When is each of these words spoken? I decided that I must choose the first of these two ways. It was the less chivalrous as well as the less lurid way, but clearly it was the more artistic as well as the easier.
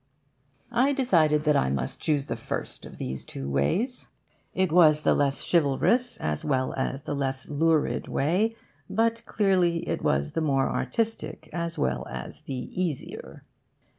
I 0.71 0.93
decided 0.93 1.43
that 1.43 1.55
I 1.55 1.69
must 1.69 1.99
choose 1.99 2.25
the 2.25 2.35
first 2.35 2.87
of 2.87 2.97
these 2.97 3.23
two 3.23 3.47
ways. 3.47 4.07
It 4.51 4.71
was 4.71 5.01
the 5.03 5.13
less 5.13 5.47
chivalrous 5.47 6.17
as 6.17 6.43
well 6.43 6.73
as 6.73 7.03
the 7.03 7.13
less 7.13 7.49
lurid 7.51 8.07
way, 8.07 8.55
but 8.89 9.23
clearly 9.27 9.87
it 9.87 10.01
was 10.01 10.31
the 10.31 10.41
more 10.41 10.67
artistic 10.71 11.51
as 11.53 11.77
well 11.77 12.07
as 12.09 12.41
the 12.41 12.55
easier. 12.73 13.43